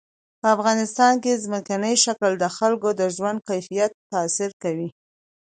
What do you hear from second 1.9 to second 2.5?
شکل د